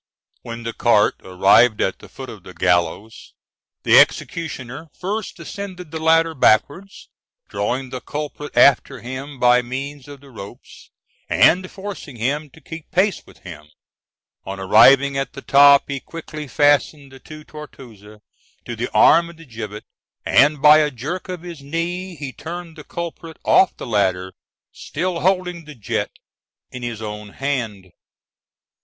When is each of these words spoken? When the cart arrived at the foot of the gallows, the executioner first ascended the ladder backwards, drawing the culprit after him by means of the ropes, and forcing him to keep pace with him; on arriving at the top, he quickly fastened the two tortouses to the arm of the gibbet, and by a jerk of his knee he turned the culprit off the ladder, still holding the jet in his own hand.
When 0.41 0.63
the 0.63 0.73
cart 0.73 1.17
arrived 1.23 1.79
at 1.79 1.99
the 1.99 2.09
foot 2.09 2.31
of 2.31 2.41
the 2.41 2.55
gallows, 2.55 3.35
the 3.83 3.99
executioner 3.99 4.87
first 4.99 5.39
ascended 5.39 5.91
the 5.91 5.99
ladder 5.99 6.33
backwards, 6.33 7.09
drawing 7.49 7.91
the 7.91 8.01
culprit 8.01 8.57
after 8.57 9.01
him 9.01 9.39
by 9.39 9.61
means 9.61 10.07
of 10.07 10.21
the 10.21 10.31
ropes, 10.31 10.89
and 11.29 11.69
forcing 11.69 12.15
him 12.15 12.49
to 12.49 12.59
keep 12.61 12.89
pace 12.89 13.23
with 13.27 13.43
him; 13.43 13.67
on 14.43 14.59
arriving 14.59 15.19
at 15.19 15.33
the 15.33 15.43
top, 15.43 15.83
he 15.87 15.99
quickly 15.99 16.47
fastened 16.47 17.11
the 17.11 17.19
two 17.19 17.43
tortouses 17.43 18.21
to 18.65 18.75
the 18.75 18.91
arm 18.95 19.29
of 19.29 19.37
the 19.37 19.45
gibbet, 19.45 19.83
and 20.25 20.63
by 20.63 20.79
a 20.79 20.89
jerk 20.89 21.29
of 21.29 21.43
his 21.43 21.61
knee 21.61 22.15
he 22.15 22.33
turned 22.33 22.75
the 22.75 22.83
culprit 22.83 23.37
off 23.45 23.77
the 23.77 23.85
ladder, 23.85 24.33
still 24.71 25.19
holding 25.19 25.65
the 25.65 25.75
jet 25.75 26.09
in 26.71 26.81
his 26.81 27.03
own 27.03 27.33
hand. 27.33 27.91